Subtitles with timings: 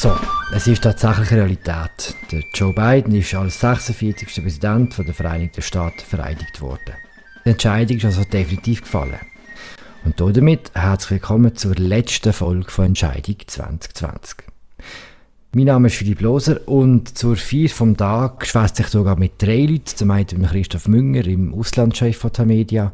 [0.00, 0.14] So,
[0.54, 2.14] es ist tatsächlich Realität.
[2.30, 4.44] Der Joe Biden ist als 46.
[4.44, 6.94] Präsident der Vereinigten Staaten vereidigt worden.
[7.44, 9.18] Die Entscheidung ist also definitiv gefallen.
[10.04, 14.36] Und damit herzlich willkommen zur letzten Folge von Entscheidung 2020.
[15.56, 19.62] Mein Name ist Philipp Loser und zur vier vom Tag schwätze ich sogar mit drei
[19.62, 19.86] Leuten.
[19.86, 22.92] Zum einen mit Christoph Münger im Auslandschef von Tamedia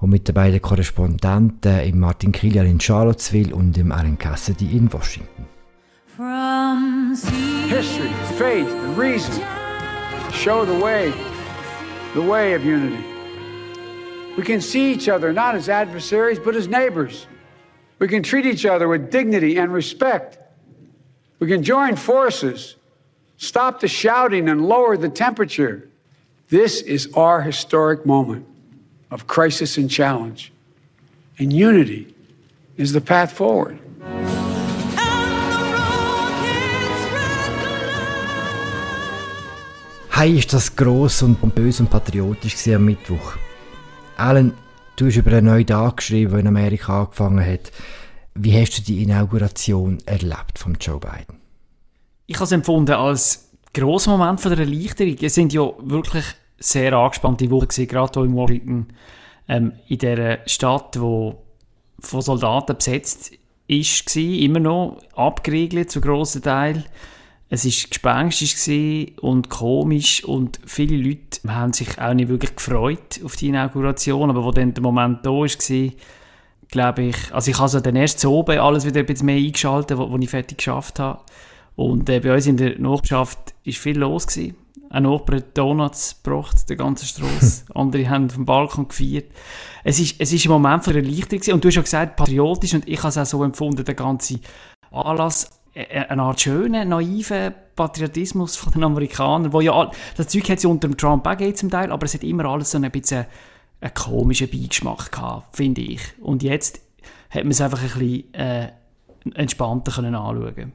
[0.00, 5.49] und mit den beiden Korrespondenten Martin Kilian in Charlottesville und im Aaron Cassidy in Washington.
[6.20, 9.42] History, faith, and reason
[10.30, 11.14] show the way,
[12.12, 13.02] the way of unity.
[14.36, 17.26] We can see each other not as adversaries, but as neighbors.
[17.98, 20.36] We can treat each other with dignity and respect.
[21.38, 22.76] We can join forces,
[23.38, 25.88] stop the shouting, and lower the temperature.
[26.50, 28.46] This is our historic moment
[29.10, 30.52] of crisis and challenge.
[31.38, 32.14] And unity
[32.76, 33.78] is the path forward.
[40.20, 43.38] Hey, ist das gross und pompös und patriotisch am Mittwoch.
[44.18, 44.52] Alan,
[44.96, 47.72] du hast über einen neuen Tag geschrieben, der in Amerika angefangen hat.
[48.34, 51.40] Wie hast du die Inauguration erlebt von Joe Biden?
[52.26, 55.16] Ich habe es empfunden als grossen Moment von der Erleichterung.
[55.22, 56.26] Es sind ja wirklich
[56.58, 58.88] sehr angespannte Wochen gewesen, gerade hier in Washington,
[59.48, 61.32] ähm, in dieser Stadt, die
[62.00, 63.32] von Soldaten besetzt
[63.70, 66.84] war, immer noch abgeriegelt zu grossen Teil.
[67.52, 73.34] Es war gespenstisch und komisch und viele Leute haben sich auch nicht wirklich gefreut auf
[73.34, 75.90] die Inauguration, aber wo dann der Moment da war,
[76.68, 79.36] glaube ich, also ich habe so dann erst so oben alles wieder ein bisschen mehr
[79.36, 81.22] eingeschaltet, wo, wo ich fertig geschafft habe.
[81.74, 84.28] Und äh, bei uns in der Nachbarschaft war viel los.
[84.28, 84.54] Gewesen.
[84.88, 87.64] Ein Nachbar Donuts gebracht, der ganze Straße.
[87.74, 89.26] Andere haben vom Balkon gefeiert.
[89.82, 92.74] Es ist, es ist ein Moment von Erleichterung Und du hast ja gesagt, patriotisch.
[92.74, 94.40] Und ich habe es auch so empfunden, der ganze
[94.90, 100.64] Anlass eine Art schönen, naiven Patriotismus von den Amerikanern, wo ja, das Zeug hat es
[100.64, 103.26] unter dem Trump auch gegeben zum Teil, aber es hat immer alles so ein bisschen
[103.80, 106.00] einen komischen Beigeschmack gehabt, finde ich.
[106.20, 106.80] Und jetzt
[107.30, 108.72] hat man es einfach ein bisschen äh,
[109.34, 110.72] entspannter können anschauen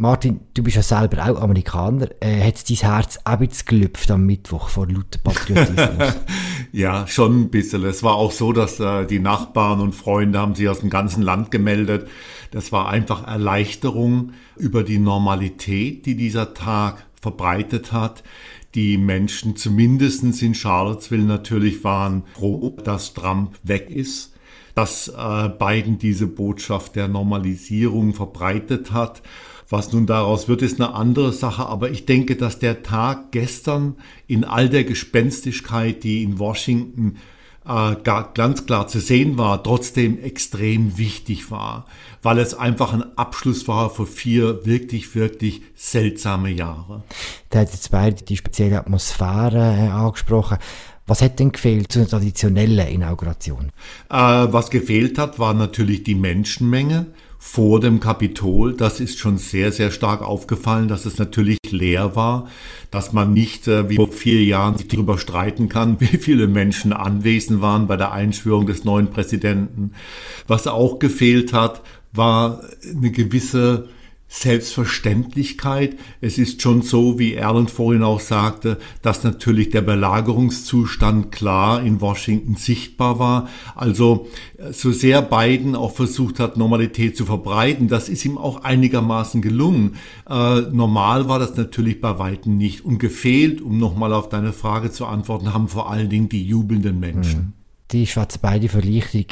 [0.00, 2.08] Martin, du bist ja selber auch Amerikaner.
[2.20, 6.14] Äh, hat dein Herz auch ein gelüpft am Mittwoch vor lauter Patriotismus?
[6.72, 7.84] ja, schon ein bisschen.
[7.84, 11.22] Es war auch so, dass äh, die Nachbarn und Freunde haben sich aus dem ganzen
[11.22, 12.08] Land gemeldet.
[12.52, 18.22] Das war einfach Erleichterung über die Normalität, die dieser Tag verbreitet hat.
[18.74, 24.34] Die Menschen, zumindest in Charlottesville natürlich, waren froh, dass Trump weg ist,
[24.74, 29.22] dass äh, Biden diese Botschaft der Normalisierung verbreitet hat.
[29.70, 33.96] Was nun daraus wird, ist eine andere Sache, aber ich denke, dass der Tag gestern
[34.26, 37.16] in all der Gespenstigkeit, die in Washington
[37.66, 41.84] äh, ganz klar zu sehen war, trotzdem extrem wichtig war,
[42.22, 47.02] weil es einfach ein Abschluss war für vier wirklich, wirklich seltsame Jahre.
[47.50, 50.56] Da hat jetzt beide die spezielle Atmosphäre äh, angesprochen.
[51.06, 53.70] Was hat denn gefehlt zur traditionellen Inauguration?
[54.08, 57.06] Äh, was gefehlt hat, war natürlich die Menschenmenge
[57.38, 58.74] vor dem Kapitol.
[58.74, 62.48] Das ist schon sehr, sehr stark aufgefallen, dass es natürlich leer war,
[62.90, 66.92] dass man nicht äh, wie vor vier Jahren sich darüber streiten kann, wie viele Menschen
[66.92, 69.92] anwesend waren bei der Einschwörung des neuen Präsidenten.
[70.48, 71.82] Was auch gefehlt hat,
[72.12, 73.88] war eine gewisse
[74.30, 75.96] Selbstverständlichkeit.
[76.20, 82.02] Es ist schon so, wie Erlen vorhin auch sagte, dass natürlich der Belagerungszustand klar in
[82.02, 83.48] Washington sichtbar war.
[83.74, 84.26] Also
[84.70, 89.96] so sehr Biden auch versucht hat, Normalität zu verbreiten, das ist ihm auch einigermaßen gelungen.
[90.28, 92.84] Äh, normal war das natürlich bei weitem nicht.
[92.84, 97.00] Und gefehlt, um nochmal auf deine Frage zu antworten, haben vor allen Dingen die jubelnden
[97.00, 97.38] Menschen.
[97.38, 97.52] Hm.
[97.92, 99.24] Die schwarze beide Verlichtung,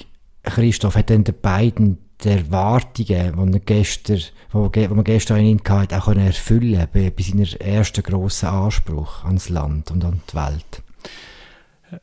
[0.42, 4.21] Christoph, hat denn der Biden die Erwartungen, die, gestern,
[4.53, 9.49] die man gestern in ihm hatte, auch erfüllen bei, bei seiner ersten grossen Anspruch ans
[9.49, 10.82] Land und an die Welt?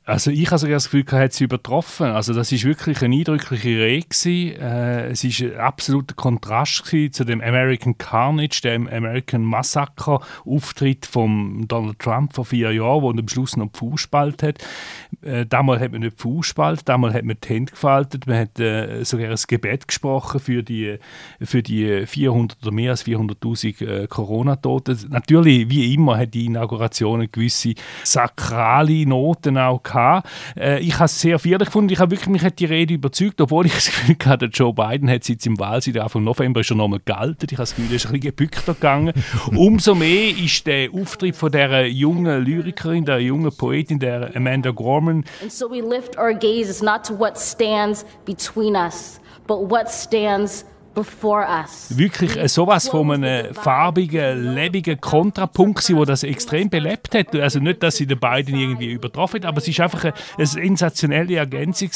[0.05, 2.07] Also ich habe sogar das Gefühl, er hat sie übertroffen.
[2.07, 7.41] Also das ist wirklich eine eindrückliche Rede Äh, es ist ein absoluter Kontrast zu dem
[7.41, 13.57] American Carnage, dem American Massacre Auftritt von Donald Trump vor vier Jahren, wo am Schluss
[13.57, 14.57] noch die Fußspalt hat.
[15.21, 18.59] Äh, damals hat man nicht die Fußspalt, damals hat man die Hände gefaltet, man hat
[18.59, 20.97] äh, sogar ein Gebet gesprochen für die,
[21.41, 25.07] für die 400 oder mehr als 400'000 äh, Corona-Toten.
[25.09, 30.29] Natürlich, wie immer, hat die Inauguration eine gewisse sakrale Noten auch gehabt.
[30.57, 31.91] Äh, ich habe es sehr feierlich gefunden.
[31.91, 35.09] Ich habe wirklich, mich hat die Rede überzeugt, obwohl ich das Gefühl hatte, Joe Biden
[35.09, 37.51] hat seit im Wahlsieg Anfang November schon nochmal gealtert.
[37.51, 39.13] Ich habe das Gefühl, er ist ein bisschen gebückter gegangen.
[39.55, 45.23] Umso mehr ist der Auftritt von der jungen Lyrikerin, der jungen Poetin, der Amanda Gorman.
[45.41, 50.65] And so we lift our gaze not to what stands between us, but what stands
[51.97, 57.35] wirklich äh, sowas von einem farbigen, lebigen Kontrapunkt war, wo das extrem belebt hat.
[57.35, 60.45] Also nicht, dass sie den beiden irgendwie übertroffen hat, aber es ist einfach eine, eine
[60.45, 61.89] sensationelle Ergänzung.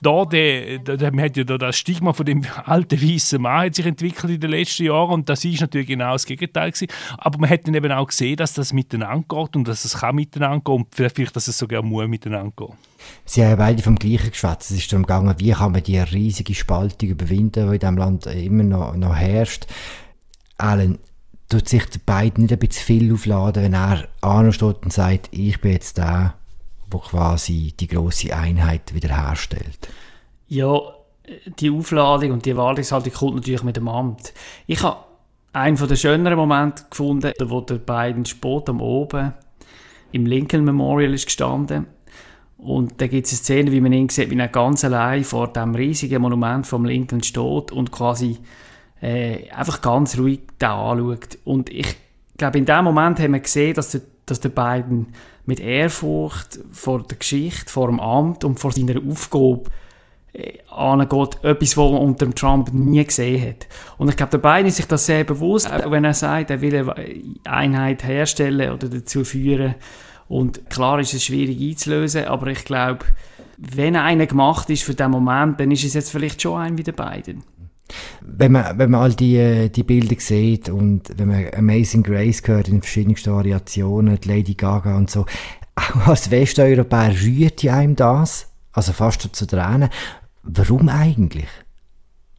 [0.00, 3.74] Da, der, der, man hat ja da das Stigma von dem alten weißen Mann hat
[3.74, 6.88] sich entwickelt in den letzten Jahren und das ist natürlich genau das Gegenteil gewesen.
[7.18, 10.14] Aber man hat dann eben auch gesehen, dass das miteinander geht und dass es kann
[10.14, 12.89] miteinander gehen und vielleicht, dass es sogar muss miteinander gehen.
[13.24, 14.70] Sie haben beide vom gleichen geschwätzt.
[14.70, 18.26] Es ist darum gegangen, wie kann man die riesige Spaltung überwinden, die in diesem Land
[18.26, 19.66] immer noch, noch herrscht.
[20.58, 20.98] Alan,
[21.48, 25.60] tut sich der beiden nicht ein bisschen viel aufladen, wenn er ansteht und sagt, ich
[25.60, 26.34] bin jetzt der,
[26.92, 29.88] der quasi die große Einheit wiederherstellt?
[30.48, 30.80] Ja,
[31.58, 34.32] die Aufladung und die Erwartungshaltung kommt natürlich mit dem Amt.
[34.66, 35.04] Ich habe
[35.52, 39.32] einen der schöneren Momente gefunden, wo der beiden Spot am Oben
[40.12, 41.86] im Lincoln Memorial ist gestanden
[42.62, 45.48] und da gibt es eine Szene, wie man ihn sieht, wie er ganz allein vor
[45.48, 48.38] dem riesigen Monument vom Lincoln steht und quasi
[49.00, 51.38] äh, einfach ganz ruhig da anschaut.
[51.44, 51.96] Und ich
[52.36, 55.08] glaube, in dem Moment haben wir gesehen, dass der, dass der beiden
[55.46, 59.62] mit Ehrfurcht vor der Geschichte, vor dem Amt und vor seiner Aufgabe
[60.34, 63.68] äh, angeht, etwas, was man unter Trump nie gesehen hat.
[63.96, 66.76] Und ich glaube, der beiden ist sich das sehr bewusst, wenn er sagt, er will
[66.76, 67.14] eine
[67.44, 69.76] Einheit herstellen oder dazu führen,
[70.30, 73.04] und klar ist es schwierig einzulösen, aber ich glaube,
[73.58, 76.84] wenn einer gemacht ist für den Moment, dann ist es jetzt vielleicht schon ein wie
[76.84, 77.42] der beiden.
[78.20, 82.42] Wenn man, wenn man all die, äh, die Bilder sieht und wenn man Amazing Grace
[82.46, 85.26] hört in verschiedensten Variationen, Lady Gaga und so,
[85.74, 89.88] auch als Westeuropäer rührt einem das, also fast zu Tränen.
[90.44, 91.48] Warum eigentlich?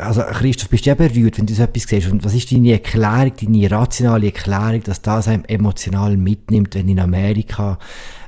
[0.02, 2.12] Also Christoph, bist du ja berührt, wenn du so etwas siehst?
[2.12, 7.00] Und was ist deine Erklärung, deine rationale Erklärung, dass das einem emotional mitnimmt, wenn in
[7.00, 7.78] Amerika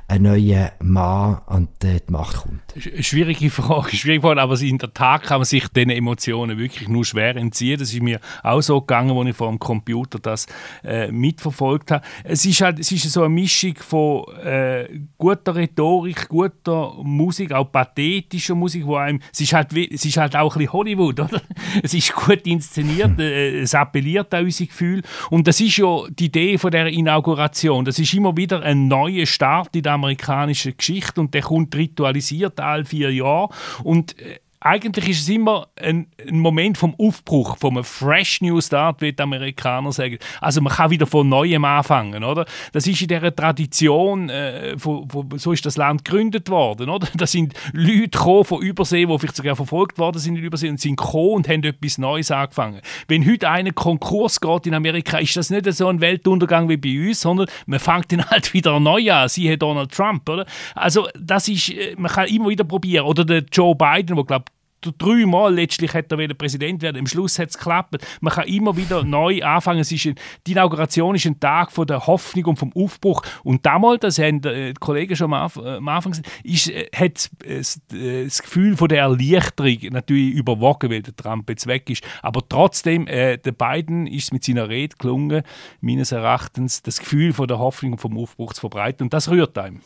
[0.06, 2.60] ein neuer Mann an die Macht kommt?
[3.00, 7.04] Schwierige Frage, schwierige Frage, aber in der Tat kann man sich den Emotionen wirklich nur
[7.04, 7.78] schwer entziehen.
[7.78, 10.46] Das ist mir auch so gegangen, als ich vor dem Computer das
[10.84, 12.04] äh, mitverfolgt habe.
[12.22, 17.72] Es ist halt, es ist so eine Mischung von äh, guter Rhetorik, guter Musik, auch
[17.72, 21.40] pathetischer Musik, wo einem, es ist halt, es ist halt auch ein bisschen Hollywood, oder?
[21.82, 26.26] Es ist gut inszeniert, äh, es appelliert an unsere Gefühle und das ist ja die
[26.26, 27.84] Idee von der Inauguration.
[27.84, 32.60] Das ist immer wieder ein neuer Start in der amerikanischen Geschichte und der kommt ritualisiert
[32.60, 33.48] alle vier Jahre.
[33.82, 39.02] Und äh, eigentlich ist es immer ein, ein, Moment vom Aufbruch, vom Fresh New Start,
[39.02, 40.16] wie die Amerikaner sagen.
[40.40, 42.46] Also man kann wieder von Neuem anfangen, oder?
[42.72, 47.06] Das ist in dieser Tradition, äh, wo, wo, so ist das Land gegründet worden, oder?
[47.14, 50.80] Da sind Leute gekommen von Übersee, die vielleicht sogar verfolgt worden sind in Übersee und
[50.80, 52.80] sind gekommen und haben etwas Neues angefangen.
[53.06, 57.08] Wenn heute einer Konkurs geht in Amerika, ist das nicht so ein Weltuntergang wie bei
[57.08, 60.46] uns, sondern man fängt dann halt wieder neu an, siehe Donald Trump, oder?
[60.74, 63.04] Also das ist, äh, man kann immer wieder probieren.
[63.04, 64.53] Oder der Joe Biden, der glaube
[64.92, 66.98] dreimal letztlich hätte er Präsident werden.
[66.98, 67.96] Am Schluss hat es geklappt.
[68.20, 69.80] Man kann immer wieder neu anfangen.
[69.80, 70.14] Es ist ein,
[70.46, 73.22] die Inauguration ist ein Tag von der Hoffnung und vom Aufbruch.
[73.42, 78.24] Und damals, das haben die Kollegen schon am, Anfang gesagt, ist, äh, hat das, äh,
[78.24, 82.04] das Gefühl von der Erleichterung natürlich überwogen, weil der Trump jetzt weg ist.
[82.22, 85.42] Aber trotzdem, äh, der Biden ist mit seiner Rede gelungen,
[85.80, 89.04] meines Erachtens das Gefühl von der Hoffnung und vom Aufbruch zu verbreiten.
[89.04, 89.80] Und das rührt einem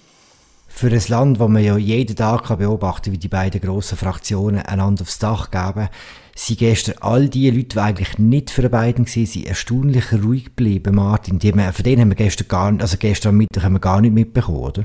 [0.79, 3.99] für ein Land, wo man ja jeden Tag kann beobachten kann, wie die beiden grossen
[3.99, 5.89] Fraktionen einander aufs Dach geben,
[6.37, 10.95] sind gestern all die Leute, die eigentlich nicht für beiden waren, sind erstaunlich ruhig geblieben,
[10.95, 11.41] Martin.
[11.41, 14.01] Die haben, von denen haben wir gestern gar nicht, also gestern Mittag haben wir gar
[14.01, 14.85] nicht mitbekommen, oder?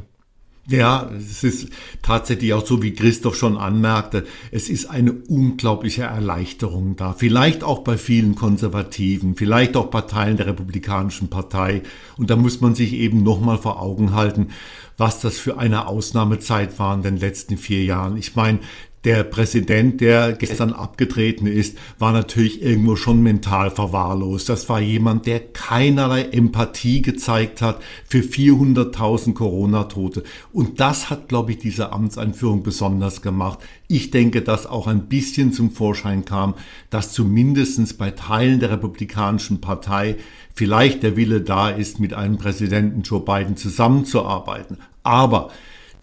[0.65, 1.67] Ja, es ist
[2.01, 7.12] tatsächlich auch so, wie Christoph schon anmerkte, es ist eine unglaubliche Erleichterung da.
[7.12, 11.83] Vielleicht auch bei vielen Konservativen, vielleicht auch bei Teilen der Republikanischen Partei.
[12.17, 14.51] Und da muss man sich eben nochmal vor Augen halten,
[14.97, 18.17] was das für eine Ausnahmezeit war in den letzten vier Jahren.
[18.17, 18.59] Ich meine,
[19.03, 24.48] der Präsident, der gestern abgetreten ist, war natürlich irgendwo schon mental verwahrlost.
[24.48, 30.24] Das war jemand, der keinerlei Empathie gezeigt hat für 400.000 Corona-Tote.
[30.53, 33.60] Und das hat, glaube ich, diese Amtseinführung besonders gemacht.
[33.89, 36.53] Ich denke, dass auch ein bisschen zum Vorschein kam,
[36.89, 40.15] dass zumindest bei Teilen der Republikanischen Partei
[40.53, 44.77] vielleicht der Wille da ist, mit einem Präsidenten Joe Biden zusammenzuarbeiten.
[45.01, 45.50] Aber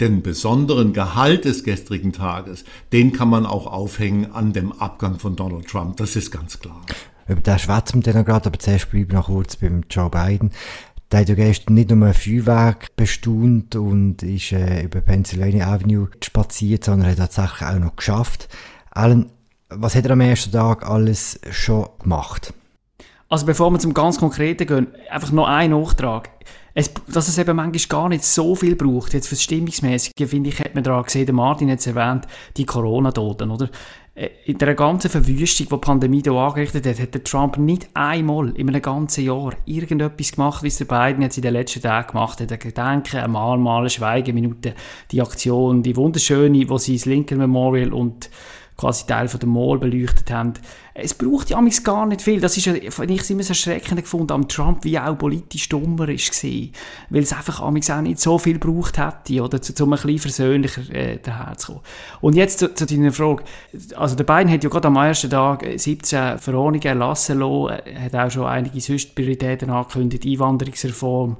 [0.00, 5.36] den besonderen Gehalt des gestrigen Tages, den kann man auch aufhängen an dem Abgang von
[5.36, 5.96] Donald Trump.
[5.96, 6.80] Das ist ganz klar.
[7.28, 10.50] Über den schwätzen wir dann gerade, aber zuerst bleiben wir noch kurz beim Joe Biden.
[11.12, 16.08] Der hat ja gestern nicht nur ein Feuerwerk bestaunt und ist äh, über Pennsylvania Avenue
[16.22, 18.48] spaziert, sondern hat tatsächlich auch noch geschafft.
[18.90, 19.30] Alan,
[19.68, 22.52] was hat er am ersten Tag alles schon gemacht?
[23.28, 26.30] Also bevor wir zum ganz Konkreten gehen, einfach noch ein Nachtrag
[26.74, 29.14] es, dass es eben manchmal gar nicht so viel braucht.
[29.14, 32.66] Jetzt fürs Stimmungsmäßige, finde ich, hat man daran gesehen, der Martin hat es erwähnt, die
[32.66, 33.68] Corona-Toten, oder?
[34.20, 37.88] äh, in der ganzen Verwüstung, die die Pandemie hier angerichtet hat, hat der Trump nicht
[37.94, 41.82] einmal in einem ganzen Jahr irgendetwas gemacht, wie es der Biden jetzt in den letzten
[41.82, 42.52] Tagen gemacht hat.
[42.52, 44.74] Ein Gedenken, ein Mahnmal, eine Schweigeminute,
[45.10, 48.30] die Aktion, die wunderschöne, wo sie das Lincoln Memorial und
[48.80, 50.54] quasi Teil von der Mall beleuchtet haben.
[50.94, 52.40] Es braucht ja gar nicht viel.
[52.40, 56.42] Das ist ja, ich immer so erschreckend gefunden am Trump, wie auch politisch dummer ist
[57.10, 60.94] Weil es einfach auch nicht so viel braucht hätte, oder, zu, um ein bisschen versöhnlicher
[60.94, 61.82] äh, daherzukommen.
[62.22, 63.44] Und jetzt zu, zu deiner Frage.
[63.96, 68.30] Also der Biden hat ja gerade am ersten Tag 17 Verordnungen erlassen lassen, hat auch
[68.30, 71.36] schon einige sonst Prioritäten angekündigt, Einwanderungsreform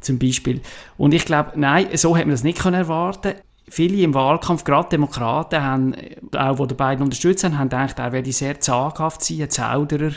[0.00, 0.60] zum Beispiel.
[0.98, 3.34] Und ich glaube, nein, so hat man das nicht können erwarten
[3.68, 5.94] viele im Wahlkampf, gerade Demokraten, haben,
[6.36, 10.12] auch die beiden unterstützt haben, haben gedacht, er werde sehr zaghaft sein, ein Zauderer,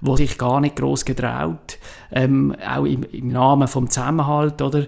[0.00, 1.78] der sich gar nicht gross getraut,
[2.12, 4.86] ähm, auch im, im, Namen vom Zusammenhalt, oder,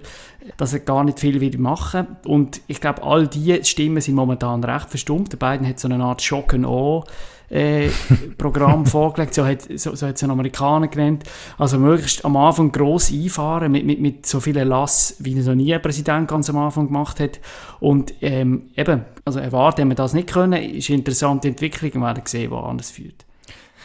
[0.57, 4.63] dass er gar nicht viel will machen Und ich glaube, all diese Stimmen sind momentan
[4.63, 5.31] recht verstummt.
[5.31, 7.03] Der beiden hat so eine Art Shock and Awe
[7.49, 7.89] äh,
[8.37, 11.23] Programm vorgelegt, so hat, so, so hat es ein Amerikaner genannt.
[11.57, 15.73] Also möglichst am Anfang gross einfahren, mit, mit, mit so viel Erlass, wie noch nie
[15.73, 17.39] ein Präsident ganz am Anfang gemacht hat.
[17.79, 22.23] Und ähm, eben, also erwarten wir das nicht können, ist eine interessante Entwicklung, wir werden
[22.25, 23.25] sehen, wo anders führt.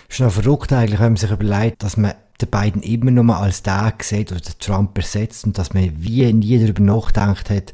[0.09, 3.25] Es ist noch verrückt eigentlich, wenn man sich überlegt, dass man den beiden immer nur
[3.25, 7.73] mal als der sieht, der Trump ersetzt und dass man wie nie darüber nachgedacht hat,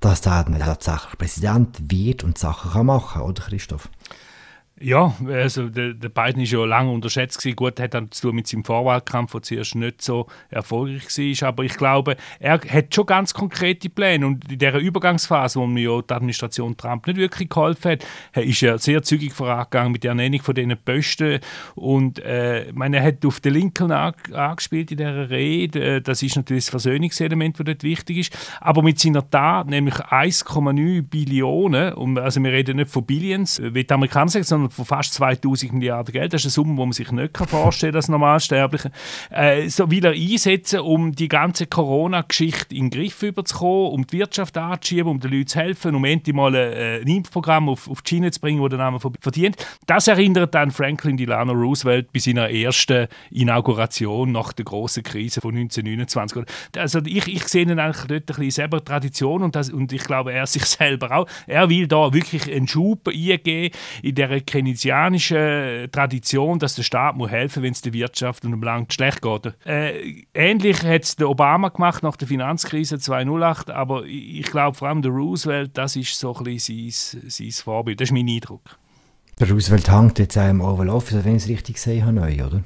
[0.00, 3.88] dass der tatsächlich Präsident wird und Sachen kann machen, oder Christoph?
[4.82, 7.54] Ja, also der, der Biden ist ja lange unterschätzt gewesen.
[7.54, 11.48] Gut, hat dann zu tun mit seinem Vorwahlkampf, der zuerst nicht so erfolgreich war.
[11.48, 14.26] Aber ich glaube, er hat schon ganz konkrete Pläne.
[14.26, 18.04] Und in dieser Übergangsphase, wo mir ja die Administration Trump nicht wirklich geholfen hat,
[18.42, 21.38] ist er sehr zügig vorangegangen mit der Ernennung von diesen Posten.
[21.76, 25.96] Und äh, meine, er hat auf den Lincoln angespielt in dieser Rede.
[25.96, 28.58] Äh, das ist natürlich das Versöhnungselement, das dort wichtig ist.
[28.60, 33.84] Aber mit seiner Tat, nämlich 1,9 Billionen, also wir reden nicht von Billions, äh, wie
[33.84, 36.32] die Amerikaner sagen, sondern von fast 2000 Milliarden Geld.
[36.32, 38.90] Das ist eine Summe, die man sich nicht vorstellen kann als Normalsterbliche.
[39.30, 44.18] Äh, so will er einsetzen, um die ganze Corona-Geschichte in den Griff überzukommen, um die
[44.18, 48.02] Wirtschaft anzuschieben, um den Leuten zu helfen, um endlich mal ein, ein Impfprogramm auf, auf
[48.02, 49.56] die Schiene zu bringen, das der Name verdient.
[49.86, 55.54] Das erinnert an Franklin Delano Roosevelt bei seiner ersten Inauguration nach der großen Krise von
[55.54, 56.44] 1929.
[56.76, 60.04] Also ich, ich sehe ihn eigentlich dort ein bisschen selber Tradition und, das, und ich
[60.04, 61.26] glaube, er sich selber auch.
[61.46, 64.30] Er will da wirklich einen Schub eingeben in der
[64.62, 69.22] keynesianische Tradition, dass der Staat muss helfen wenn es der Wirtschaft und dem Land schlecht
[69.22, 69.54] geht.
[69.66, 75.02] Äh, ähnlich hat es Obama gemacht nach der Finanzkrise 2008, aber ich glaube vor allem
[75.02, 78.00] der Roosevelt, das ist so ein bisschen sein, sein Vorbild.
[78.00, 78.62] Das ist mein Eindruck.
[79.38, 82.62] Der Roosevelt hängt jetzt auch im Oval Office, wenn ich es richtig sehe, neu, oder?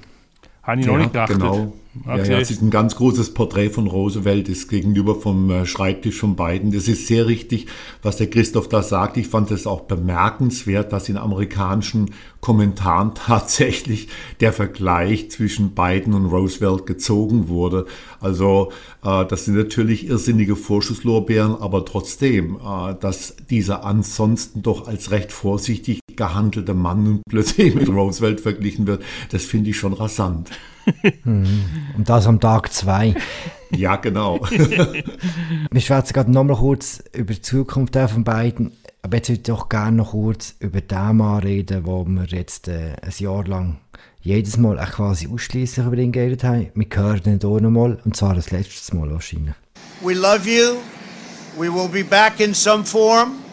[0.62, 1.32] Habe ich ja, noch nicht gedacht.
[1.32, 1.72] Genau.
[2.04, 2.18] Okay.
[2.18, 6.18] Ja, ja, es ist ein ganz großes Porträt von Roosevelt, ist gegenüber vom äh, Schreibtisch
[6.18, 6.72] von beiden.
[6.72, 7.66] Das ist sehr richtig,
[8.02, 9.16] was der Christoph da sagt.
[9.16, 12.10] Ich fand es auch bemerkenswert, dass in amerikanischen
[12.40, 14.08] Kommentaren tatsächlich
[14.40, 17.86] der Vergleich zwischen Biden und Roosevelt gezogen wurde.
[18.20, 18.72] Also
[19.04, 25.32] äh, das sind natürlich irrsinnige Vorschusslorbeeren, aber trotzdem, äh, dass dieser ansonsten doch als recht
[25.32, 30.50] vorsichtig gehandelte Mann nun plötzlich mit Roosevelt verglichen wird, das finde ich schon rasant.
[31.24, 33.14] Und das am Tag zwei.
[33.70, 34.40] Ja, genau.
[35.70, 38.72] wir schwätzen gerade noch mal kurz über die Zukunft von beiden.
[39.02, 42.68] Aber jetzt würde ich doch gerne noch kurz über den Mann reden, wo wir jetzt
[42.68, 43.78] äh, ein Jahr lang
[44.20, 46.70] jedes Mal quasi ausschließlich über ihn geredet haben.
[46.74, 49.54] Wir hören ihn hier noch mal, und zwar das letzte Mal wahrscheinlich.
[50.02, 50.78] We love you.
[51.56, 53.45] We will be back in some form.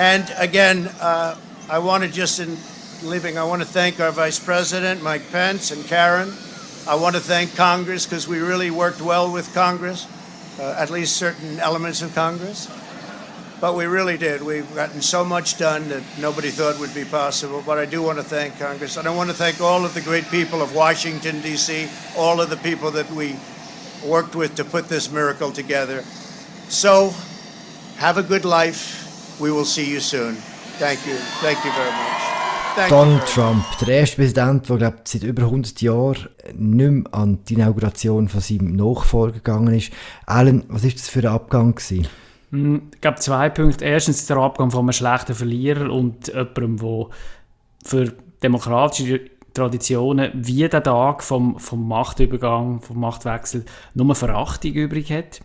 [0.00, 1.36] And again, uh,
[1.68, 2.56] I want to just, in
[3.06, 6.32] leaving, I want to thank our Vice President, Mike Pence, and Karen.
[6.88, 10.06] I want to thank Congress because we really worked well with Congress,
[10.58, 12.66] uh, at least certain elements of Congress.
[13.60, 14.40] But we really did.
[14.40, 17.62] We've gotten so much done that nobody thought would be possible.
[17.66, 18.96] But I do want to thank Congress.
[18.96, 22.48] And I want to thank all of the great people of Washington, D.C., all of
[22.48, 23.36] the people that we
[24.02, 26.00] worked with to put this miracle together.
[26.70, 27.12] So,
[27.98, 28.99] have a good life.
[29.40, 30.36] We will see you soon.
[30.78, 31.14] Thank you.
[31.40, 32.76] Thank you very much.
[32.76, 37.38] Thank Donald Trump, der erste Präsident, der glaub, seit über 100 Jahren nicht mehr an
[37.48, 39.92] die Inauguration von seinem Nachfolger gegangen ist.
[40.26, 42.06] Alan, was ist das für ein Abgang gewesen?
[42.50, 43.86] Hm, ich glaube zwei Punkte.
[43.86, 47.06] Erstens der Abgang von einem schlechten Verlierer und jemandem, der
[47.84, 49.22] für demokratische
[49.54, 55.40] Traditionen wie der Tag vom, vom Machtübergang, vom Machtwechsel nur Verachtung übrig hat.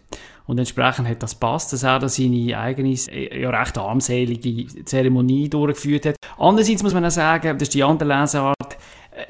[0.48, 6.06] Und entsprechend hat das passt, dass er da seine eigene, ja recht armselige Zeremonie durchgeführt
[6.06, 6.16] hat.
[6.38, 8.78] Andererseits muss man auch sagen, das ist die andere Lesart,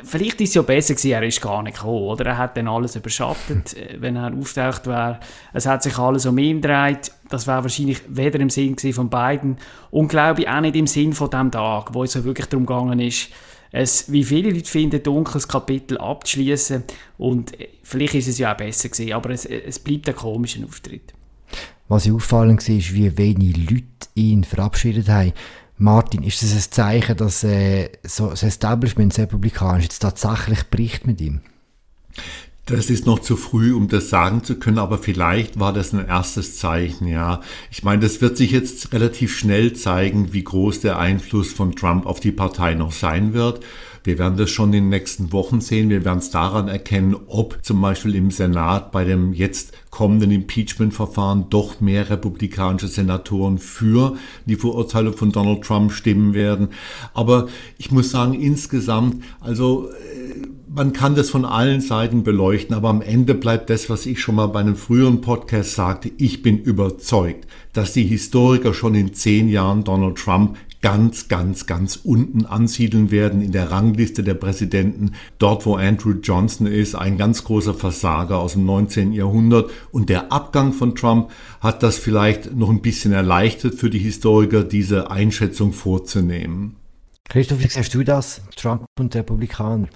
[0.03, 2.25] vielleicht ist es ja besser gewesen, er ist gar nicht gekommen, oder?
[2.25, 5.19] Er hat dann alles überschattet, äh, wenn er auftaucht wäre.
[5.53, 7.11] Es hat sich alles um ihn gedreht.
[7.29, 9.57] Das wäre wahrscheinlich weder im Sinn von beiden
[9.91, 12.65] und glaube ich auch nicht im Sinn von dem Tag, wo es ja wirklich darum
[12.65, 13.29] gegangen ist,
[13.75, 16.83] es, wie viele Leute finden, dunkles Kapitel abzuschließen
[17.17, 20.63] und äh, vielleicht ist es ja auch besser gewesen, aber es, es bleibt ein komischer
[20.65, 21.13] Auftritt.
[21.87, 25.33] Was auffallend war, ist, wie wenig Leute ihn verabschiedet haben.
[25.77, 31.05] Martin, ist das ein Zeichen, dass äh, so das Establishment des Republikaners jetzt tatsächlich bricht
[31.05, 31.41] mit ihm?
[32.67, 36.07] Das ist noch zu früh, um das sagen zu können, aber vielleicht war das ein
[36.07, 37.41] erstes Zeichen, ja.
[37.69, 42.07] Ich meine, das wird sich jetzt relativ schnell zeigen, wie groß der Einfluss von Trump
[42.07, 43.63] auf die Partei noch sein wird.
[44.03, 45.89] Wir werden das schon in den nächsten Wochen sehen.
[45.89, 51.45] Wir werden es daran erkennen, ob zum Beispiel im Senat bei dem jetzt kommenden Impeachment-Verfahren
[51.51, 54.15] doch mehr republikanische Senatoren für
[54.47, 56.69] die Verurteilung von Donald Trump stimmen werden.
[57.13, 62.89] Aber ich muss sagen, insgesamt, also äh, man kann das von allen Seiten beleuchten, aber
[62.89, 66.11] am Ende bleibt das, was ich schon mal bei einem früheren Podcast sagte.
[66.17, 71.95] Ich bin überzeugt, dass die Historiker schon in zehn Jahren Donald Trump ganz, ganz, ganz
[72.03, 75.13] unten ansiedeln werden in der Rangliste der Präsidenten.
[75.39, 79.13] Dort, wo Andrew Johnson ist, ein ganz großer Versager aus dem 19.
[79.13, 79.71] Jahrhundert.
[79.91, 84.63] Und der Abgang von Trump hat das vielleicht noch ein bisschen erleichtert für die Historiker,
[84.63, 86.75] diese Einschätzung vorzunehmen.
[87.29, 88.41] Christoph, wie siehst du das?
[88.55, 89.87] Trump und Republikaner?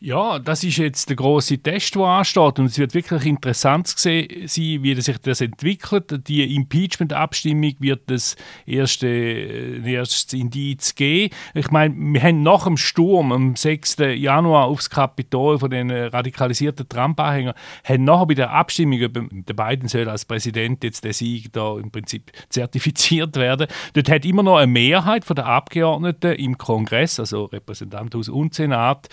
[0.00, 4.28] Ja, das ist jetzt der große Test, der ansteht und es wird wirklich interessant sein,
[4.28, 6.28] wie sich das entwickelt.
[6.28, 11.34] Die Impeachment-Abstimmung wird das erste, äh, erstes Indiz geben.
[11.52, 13.96] Ich meine, wir haben nach dem Sturm am 6.
[14.14, 19.88] Januar aufs Kapitol von den radikalisierten Trump-Anhängern, haben nachher bei der Abstimmung, ob der Biden
[19.88, 24.58] soll als Präsident jetzt der Sieg da im Prinzip zertifiziert werden, dort hat immer noch
[24.58, 29.08] eine Mehrheit der Abgeordneten im Kongress, also Repräsentantenhaus und Senat,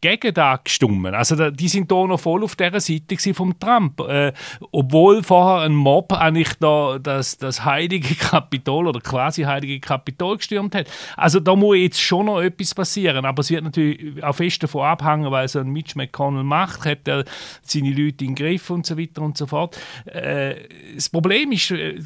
[0.00, 1.06] gegen das gestimmt.
[1.08, 4.32] Also die sind da noch voll auf der Seite von Trump, äh,
[4.70, 10.74] obwohl vorher ein Mob eigentlich da das, das heilige Kapitol oder quasi heilige Kapitol gestürmt
[10.74, 10.86] hat.
[11.16, 14.82] Also da muss jetzt schon noch etwas passieren, aber es wird natürlich auch fest davon
[14.82, 17.24] abhängen, weil so ein Mitch McConnell macht, hat er
[17.62, 19.78] seine Leute in den Griff und so weiter und so fort.
[20.04, 20.54] Äh,
[20.94, 22.00] das Problem ist, äh,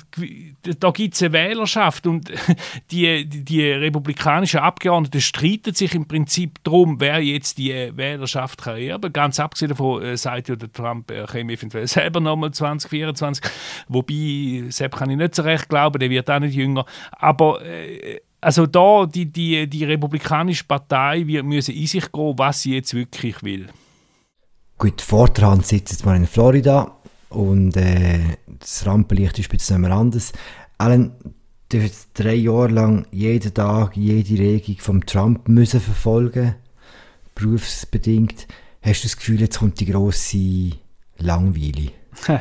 [0.79, 2.31] da gibt es eine Wählerschaft und
[2.91, 8.79] die, die, die republikanischen Abgeordneten streiten sich im Prinzip darum, wer jetzt die Wählerschaft kann
[8.79, 9.13] erben.
[9.13, 13.45] Ganz abgesehen davon äh, sagt ja der Trump, er käme eventuell selber nochmal 2024.
[13.89, 16.85] Wobei, Sepp kann ich nicht so recht glauben, der wird auch nicht jünger.
[17.13, 22.63] Aber äh, also da, die, die, die Republikanische Partei wird müssen in sich gehen, was
[22.63, 23.69] sie jetzt wirklich will.
[24.79, 26.97] Gut, Vorderhand sitzt jetzt mal in Florida
[27.29, 30.33] und äh, das Rampenlicht ist ein bisschen anders.
[30.77, 31.13] Alan,
[31.69, 36.57] du hast drei Jahre lang jeden Tag jede Regung von Trump müssen verfolgen
[37.35, 38.47] berufsbedingt,
[38.83, 40.71] hast du das Gefühl, jetzt kommt die grosse
[41.19, 41.91] Langweile?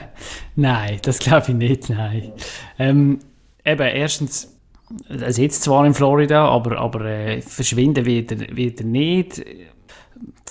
[0.56, 2.34] nein, das glaube ich nicht, nein.
[2.78, 3.20] Ähm,
[3.66, 4.56] eben, erstens,
[5.08, 9.44] er sitzt zwar in Florida, aber, aber äh, verschwinden er, wird er nicht.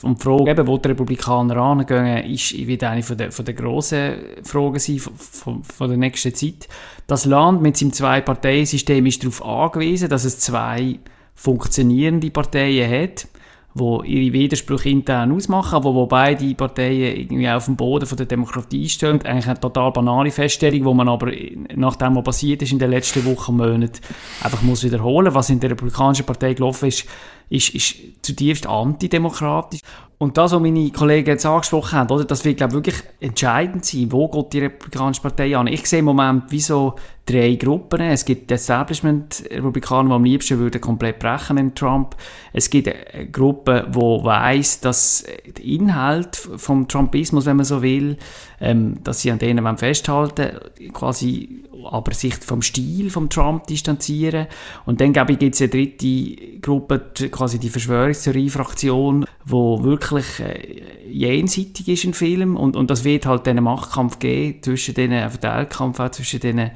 [0.03, 3.55] Und die Frage, eben, wo die Republikaner angehen, ist, wird eine von der, von der
[3.55, 6.68] grossen Fragen sein von, von, von der nächsten Zeit.
[7.07, 10.98] Das Land mit seinem Zwei-Parteien-System ist darauf angewiesen, dass es zwei
[11.35, 13.26] funktionierende Parteien hat
[13.74, 18.26] wo ihre Widersprüche intern ausmachen, aber wo beide Parteien irgendwie auf dem Boden von der
[18.26, 19.22] Demokratie stehen.
[19.22, 21.30] Eigentlich eine total banale Feststellung, wo man aber
[21.76, 24.00] nach dem, was passiert ist in den letzten Wochen, Monaten,
[24.42, 25.35] einfach muss wiederholen.
[25.35, 27.06] Was in der Republikanischen Partei gelaufen ist,
[27.48, 29.80] ist, ist zutiefst antidemokratisch.
[30.22, 33.87] Und das, was meine Kollegen jetzt angesprochen haben, oder, das wird, glaube ich, wirklich entscheidend
[33.87, 34.12] sein.
[34.12, 35.66] Wo geht die Republikanische Partei an?
[35.66, 38.02] Ich sehe im Moment wie so drei Gruppen.
[38.02, 42.16] Es gibt Establishment-Republikaner, die am liebsten würden komplett brechen mit Trump.
[42.52, 45.24] Es gibt eine Gruppe, die weiss, dass
[45.56, 48.18] der Inhalt vom Trumpismus, wenn man so will,
[48.61, 50.50] ähm, dass sie an denen festhalten
[50.92, 54.46] quasi aber sich vom Stil vom Trump distanzieren.
[54.85, 60.83] Und dann, glaube ich, gibt es eine dritte Gruppe, quasi die Verschwörungstheorie-Fraktion, wo wirklich äh,
[61.09, 65.29] jenseitig ist im Film und, und das wird halt diesen Machtkampf geben zwischen den, äh,
[65.29, 66.70] Verteilkampf auch zwischen den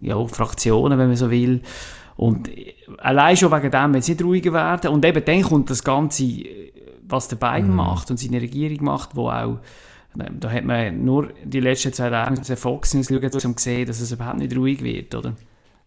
[0.00, 1.62] ja, Fraktionen, wenn man so will.
[2.16, 2.50] Und
[2.98, 4.90] allein schon wegen dem wird es nicht ruhiger werden.
[4.90, 6.44] Und eben dann kommt das Ganze,
[7.06, 7.76] was der Biden mhm.
[7.76, 9.58] macht und seine Regierung macht, wo auch
[10.14, 14.00] da hat man nur die letzten zwei Tage Fox News geschaut, um zu sehen, dass
[14.00, 15.34] es überhaupt nicht ruhig wird, oder?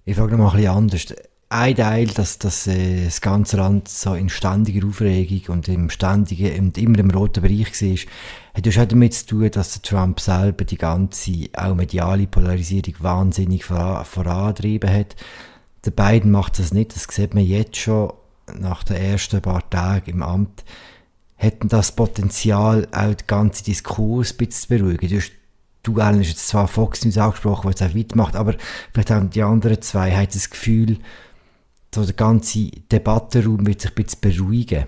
[0.04, 1.06] Ich frage noch mal ein bisschen anders.
[1.50, 6.60] Ein Teil, dass, dass äh, das ganze Land so in ständiger Aufregung und im ständigen
[6.60, 7.98] und immer im roten Bereich war,
[8.56, 14.06] hat auch damit zu tun, dass Trump selber die ganze, auch mediale Polarisierung wahnsinnig voran,
[14.06, 15.16] vorantrieben hat.
[15.86, 18.12] Der Biden macht das nicht, das sieht man jetzt schon
[18.60, 20.64] nach den ersten paar Tagen im Amt.
[21.36, 25.10] hätten das Potenzial, auch den ganzen Diskurs ein bisschen zu beruhigen.
[25.10, 25.32] Du, hast,
[25.84, 28.56] du Alan, hast jetzt zwar Fox News angesprochen, der es auch weit macht, aber
[28.94, 30.98] vielleicht haben die anderen zwei haben das Gefühl,
[31.96, 34.86] so der ganze Debattenraum wird sich ein bisschen beruhigen.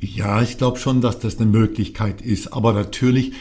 [0.00, 2.52] Ja, ich glaube schon, dass das eine Möglichkeit ist.
[2.52, 3.32] Aber natürlich,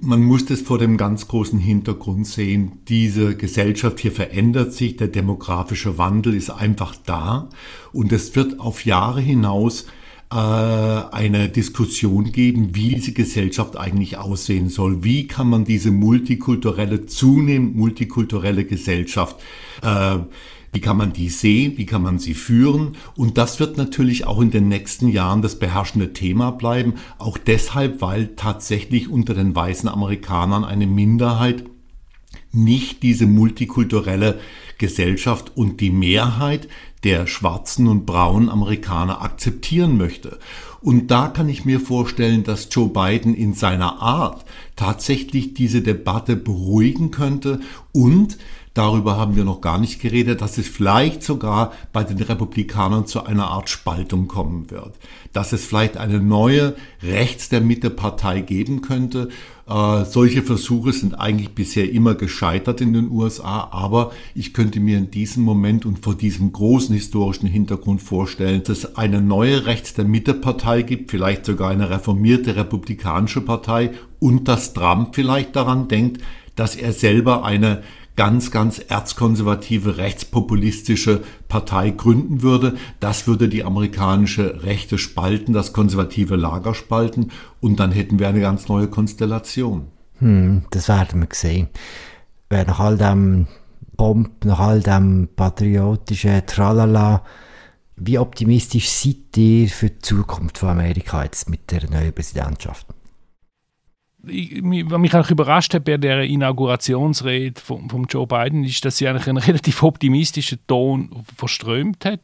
[0.00, 2.78] man muss das vor dem ganz großen Hintergrund sehen.
[2.88, 7.50] Diese Gesellschaft hier verändert sich, der demografische Wandel ist einfach da
[7.92, 9.86] und es wird auf Jahre hinaus
[10.32, 15.04] äh, eine Diskussion geben, wie diese Gesellschaft eigentlich aussehen soll.
[15.04, 19.36] Wie kann man diese multikulturelle, zunehmend multikulturelle Gesellschaft
[19.82, 20.16] äh,
[20.76, 21.78] wie kann man die sehen?
[21.78, 22.98] Wie kann man sie führen?
[23.16, 26.96] Und das wird natürlich auch in den nächsten Jahren das beherrschende Thema bleiben.
[27.16, 31.64] Auch deshalb, weil tatsächlich unter den weißen Amerikanern eine Minderheit
[32.52, 34.38] nicht diese multikulturelle
[34.76, 36.68] Gesellschaft und die Mehrheit
[37.04, 40.38] der schwarzen und braunen Amerikaner akzeptieren möchte.
[40.82, 44.44] Und da kann ich mir vorstellen, dass Joe Biden in seiner Art
[44.76, 47.60] tatsächlich diese Debatte beruhigen könnte
[47.92, 48.36] und
[48.76, 53.24] Darüber haben wir noch gar nicht geredet, dass es vielleicht sogar bei den Republikanern zu
[53.24, 54.92] einer Art Spaltung kommen wird.
[55.32, 59.30] Dass es vielleicht eine neue Rechts der Mitte Partei geben könnte.
[59.66, 64.98] Äh, solche Versuche sind eigentlich bisher immer gescheitert in den USA, aber ich könnte mir
[64.98, 69.94] in diesem Moment und vor diesem großen historischen Hintergrund vorstellen, dass es eine neue Rechts
[69.94, 75.88] der Mitte Partei gibt, vielleicht sogar eine reformierte republikanische Partei und dass Trump vielleicht daran
[75.88, 76.20] denkt,
[76.56, 77.82] dass er selber eine
[78.16, 82.76] ganz, ganz erzkonservative, rechtspopulistische Partei gründen würde.
[82.98, 88.40] Das würde die amerikanische Rechte spalten, das konservative Lager spalten und dann hätten wir eine
[88.40, 89.88] ganz neue Konstellation.
[90.18, 91.68] Hm, das werden wir sehen.
[92.48, 93.46] Wer nach all dem
[93.96, 97.22] Pomp, nach all dem patriotischen Tralala,
[97.96, 102.86] wie optimistisch seid ihr für die Zukunft von Amerika jetzt mit der neuen Präsidentschaft?
[104.26, 109.08] Was mich auch überrascht hat bei der Inaugurationsrede von, von Joe Biden, ist, dass sie
[109.08, 112.20] eigentlich einen relativ optimistischen Ton verströmt hat.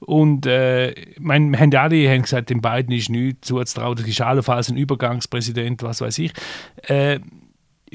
[0.00, 4.20] Und äh, mein, wir haben alle haben gesagt, dem Biden ist nichts zuzutrauen, das ist
[4.20, 6.32] allenfalls ein Übergangspräsident, was weiß ich.
[6.88, 7.20] Äh,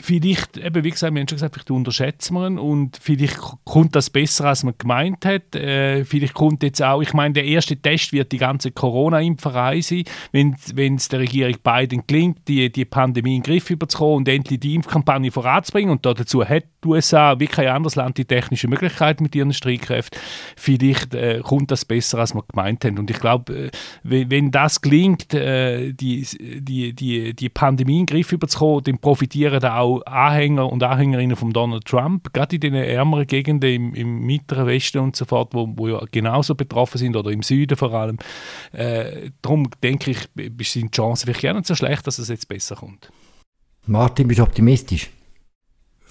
[0.01, 3.95] vielleicht, eben wie gesagt, wir haben schon gesagt, vielleicht unterschätzen wir ihn und vielleicht kommt
[3.95, 5.55] das besser, als man gemeint hat.
[5.55, 10.03] Äh, vielleicht kommt jetzt auch, ich meine, der erste Test wird die ganze Corona-Impferei sein,
[10.31, 14.59] wenn es der Regierung Biden gelingt, die, die Pandemie in den Griff überzukommen und endlich
[14.59, 19.21] die Impfkampagne voranzubringen und dazu hat die USA wie kein anderes Land die technische Möglichkeit
[19.21, 20.19] mit ihren Streitkräften.
[20.55, 22.97] Vielleicht äh, kommt das besser, als man gemeint haben.
[22.99, 23.71] Und ich glaube, äh,
[24.03, 28.97] wenn, wenn, das gelingt, äh, die, die, die, die Pandemie in den Griff überzukommen, dann
[28.99, 33.93] profitieren da auch Anhänger und Anhängerinnen von Donald Trump, gerade in den ärmeren Gegenden im,
[33.93, 37.77] im Mittleren Westen und so fort, wo, wo ja genauso betroffen sind oder im Süden
[37.77, 38.17] vor allem.
[38.71, 40.19] Äh, darum denke ich,
[40.71, 43.11] sind die Chancen vielleicht gar nicht so schlecht, dass es jetzt besser kommt.
[43.85, 45.09] Martin, bist du optimistisch?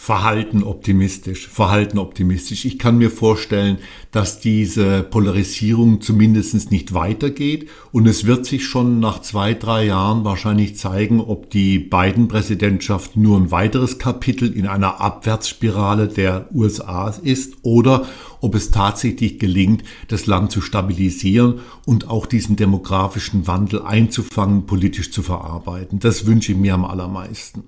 [0.00, 2.64] Verhalten optimistisch, Verhalten optimistisch.
[2.64, 3.78] Ich kann mir vorstellen,
[4.12, 10.24] dass diese Polarisierung zumindest nicht weitergeht und es wird sich schon nach zwei, drei Jahren
[10.24, 17.08] wahrscheinlich zeigen, ob die beiden Präsidentschaft nur ein weiteres Kapitel in einer Abwärtsspirale der USA
[17.08, 18.06] ist oder
[18.40, 25.10] ob es tatsächlich gelingt, das Land zu stabilisieren und auch diesen demografischen Wandel einzufangen, politisch
[25.10, 25.98] zu verarbeiten.
[25.98, 27.64] Das wünsche ich mir am allermeisten.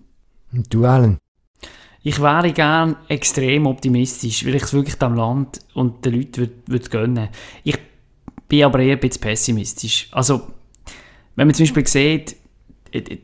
[0.53, 1.19] Du, Alan?
[2.03, 6.55] Ich wäre gern extrem optimistisch, weil ich es wirklich dem Land und den Leuten würde,
[6.67, 7.29] würde gönnen.
[7.63, 7.79] Ich
[8.49, 10.09] bin aber eher ein bisschen pessimistisch.
[10.13, 10.43] Also,
[11.37, 12.37] wenn man zum Beispiel sieht,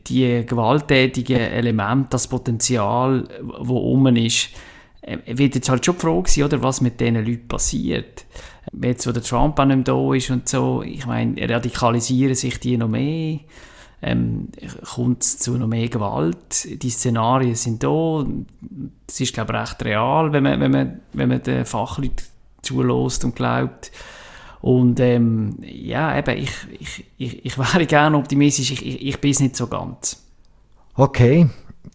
[0.07, 4.49] die gewalttätigen Elemente, das Potenzial, das um ist,
[5.01, 8.25] äh, wird jetzt halt schon die Frage sein, oder, was mit diesen Leuten passiert.
[8.81, 12.59] Jetzt, wo der Trump auch nicht mehr da ist und so, ich meine, radikalisieren sich
[12.59, 13.39] die noch mehr
[14.01, 14.49] ähm,
[14.83, 16.67] kommt es zu noch mehr Gewalt.
[16.83, 18.25] Die Szenarien sind da.
[19.07, 22.25] Es ist, glaube ich, recht real, wenn man, wenn man, wenn man den Fachleuten
[22.61, 23.91] zulässt und glaubt.
[24.61, 29.31] Und ähm, ja, eben, ich, ich, ich, ich wäre gerne optimistisch, ich, ich, ich bin
[29.31, 30.23] es nicht so ganz.
[30.95, 31.47] Okay,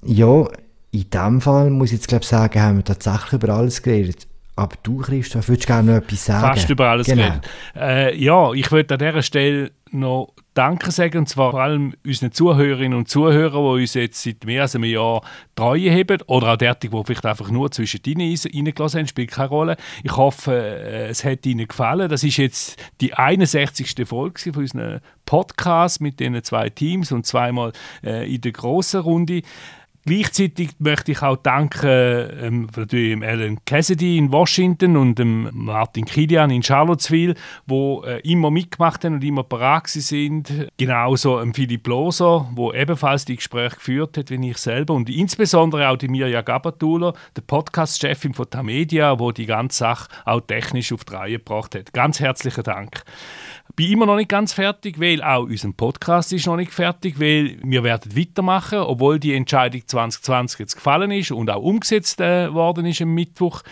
[0.05, 0.47] ja,
[0.93, 4.27] in dem Fall muss ich jetzt glaube sagen, haben wir tatsächlich über alles geredet.
[4.55, 6.55] Aber du, Christoph, würdest gerne noch etwas sagen?
[6.55, 7.41] Fast über alles genau.
[7.75, 12.31] Äh, ja, ich würde an dieser Stelle noch Danke sagen, und zwar vor allem unseren
[12.31, 15.23] Zuhörerinnen und Zuhörern, die uns jetzt seit mehr als einem Jahr
[15.55, 19.49] Treue haben, oder auch derartig, die vielleicht einfach nur zwischen ihnen reingelassen haben, spielt keine
[19.49, 19.77] Rolle.
[20.03, 22.11] Ich hoffe, äh, es hat Ihnen gefallen.
[22.11, 24.07] Das ist jetzt die 61.
[24.07, 27.73] Folge von unserem Podcast mit diesen zwei Teams und zweimal
[28.05, 29.43] äh, in der grossen Runde
[30.05, 36.51] Gleichzeitig möchte ich auch danken ähm, natürlich Alan Cassidy in Washington und dem Martin Kilian
[36.51, 37.35] in Charlottesville,
[37.67, 40.69] wo äh, immer mitgemacht haben und immer parat sind.
[40.77, 44.95] Genauso ähm, Philipp Loser, wo ebenfalls die Gespräche geführt hat, wie ich selber.
[44.95, 50.41] Und insbesondere auch die Mirja Gabatuller, der Podcast-Chefin von Tamedia, wo die ganze Sache auch
[50.41, 51.93] technisch auf die Reihe gebracht hat.
[51.93, 53.05] Ganz herzlichen Dank
[53.77, 57.57] bin immer noch nicht ganz fertig, weil auch unser Podcast ist noch nicht fertig, weil
[57.63, 62.87] wir werden weitermachen, obwohl die Entscheidung 2020 jetzt gefallen ist und auch umgesetzt äh, worden
[62.87, 63.63] ist am Mittwoch.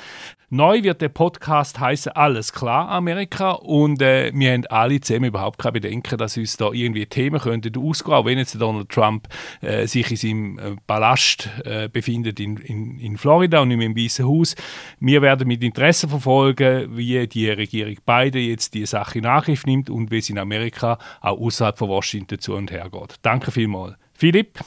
[0.52, 5.60] Neu wird der Podcast heißen Alles klar Amerika und äh, wir haben alle zusammen überhaupt
[5.60, 9.28] keine Bedenken, dass uns da irgendwie Themen könnten ausgehen, auch wenn jetzt Donald Trump
[9.60, 14.26] äh, sich in seinem äh, Palast äh, befindet in, in, in Florida und im Weißen
[14.26, 14.56] Haus.
[14.98, 19.88] Wir werden mit Interesse verfolgen, wie die Regierung beide jetzt die Sache in Angriff nimmt
[19.90, 23.16] und wie es in Amerika auch außerhalb von Washington zu und her geht.
[23.22, 23.94] Danke vielmals.
[24.14, 24.58] Philipp?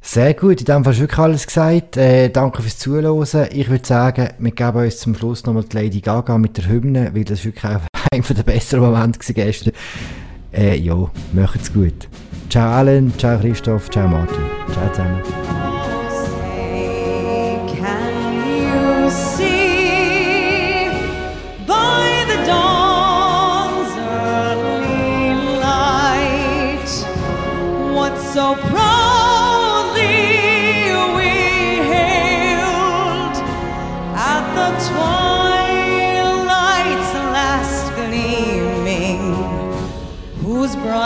[0.00, 1.96] Sehr gut, in dem Fall ist wirklich alles gesagt.
[1.96, 3.48] Äh, danke fürs Zuhören.
[3.52, 7.10] Ich würde sagen, wir geben uns zum Schluss nochmal die Lady Gaga mit der Hymne,
[7.14, 7.80] weil das wirklich auch
[8.12, 9.72] einer der besseren Momente war gestern.
[10.52, 12.08] Äh, ja, macht's gut.
[12.48, 14.38] Ciao Alan, ciao Christoph, ciao Martin.
[14.72, 15.67] Ciao zusammen.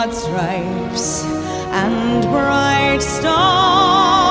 [0.03, 1.23] Broad stripes
[1.71, 4.22] and bright stars